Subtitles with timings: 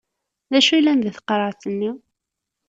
[0.51, 1.91] D acu yellan deg tqerεet-nni?